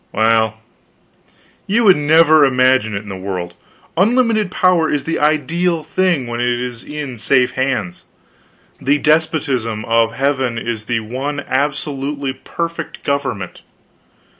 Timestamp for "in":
3.03-3.09, 6.83-7.17